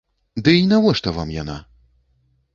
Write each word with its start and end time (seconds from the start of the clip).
Дый 0.47 0.63
навошта 0.71 1.13
вам 1.19 1.29
яна? 1.41 1.61